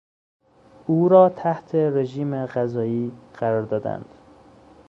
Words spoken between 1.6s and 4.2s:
رژیم غذایی قرار دادند.